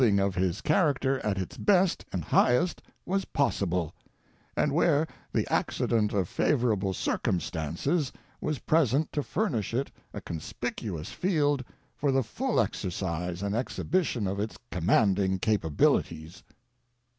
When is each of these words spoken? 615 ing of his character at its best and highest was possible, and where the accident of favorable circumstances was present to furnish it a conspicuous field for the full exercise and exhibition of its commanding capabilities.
615 0.01 0.19
ing 0.19 0.27
of 0.27 0.33
his 0.47 0.61
character 0.61 1.19
at 1.19 1.37
its 1.37 1.57
best 1.59 2.05
and 2.11 2.23
highest 2.23 2.81
was 3.05 3.23
possible, 3.25 3.93
and 4.57 4.71
where 4.71 5.05
the 5.31 5.45
accident 5.53 6.11
of 6.11 6.27
favorable 6.27 6.91
circumstances 6.91 8.11
was 8.41 8.57
present 8.57 9.13
to 9.13 9.21
furnish 9.21 9.75
it 9.75 9.91
a 10.11 10.19
conspicuous 10.19 11.09
field 11.11 11.63
for 11.95 12.11
the 12.11 12.23
full 12.23 12.59
exercise 12.59 13.43
and 13.43 13.53
exhibition 13.55 14.25
of 14.25 14.39
its 14.39 14.57
commanding 14.71 15.37
capabilities. 15.37 16.41